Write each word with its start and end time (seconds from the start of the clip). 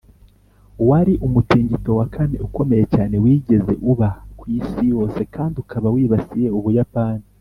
wari 0.89 1.13
umutingito 1.25 1.91
wa 1.99 2.05
kane 2.13 2.35
ukomeye 2.47 2.83
cyane 2.93 3.15
wigeze 3.23 3.73
uba 3.91 4.09
ku 4.37 4.43
isi 4.59 4.83
yose 4.93 5.19
kandi 5.35 5.55
ukaba 5.63 5.87
wibasiye 5.95 6.47
ubuyapani. 6.57 7.25